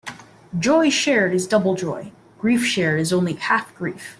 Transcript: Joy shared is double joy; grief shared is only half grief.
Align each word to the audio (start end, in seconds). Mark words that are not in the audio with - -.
Joy 0.57 0.89
shared 0.89 1.31
is 1.31 1.45
double 1.45 1.75
joy; 1.75 2.11
grief 2.39 2.65
shared 2.65 2.99
is 3.01 3.13
only 3.13 3.33
half 3.33 3.71
grief. 3.75 4.09